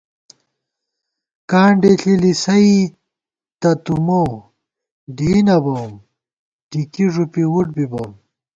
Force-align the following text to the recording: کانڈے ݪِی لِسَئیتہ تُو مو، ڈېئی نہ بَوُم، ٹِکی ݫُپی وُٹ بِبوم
کانڈے 1.49 1.91
ݪِی 1.99 2.13
لِسَئیتہ 2.21 3.71
تُو 3.83 3.95
مو، 4.05 4.21
ڈېئی 5.15 5.39
نہ 5.47 5.57
بَوُم، 5.63 5.91
ٹِکی 6.69 7.05
ݫُپی 7.13 7.43
وُٹ 7.51 7.67
بِبوم 7.75 8.11